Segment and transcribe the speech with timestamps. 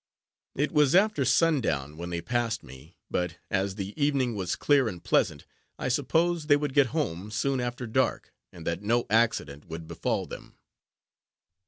[0.55, 5.03] It was after sundown when they passed me; but, as the evening was clear and
[5.03, 5.45] pleasant,
[5.77, 10.25] I supposed they would get home soon after dark, and that no accident would befall
[10.25, 10.57] them.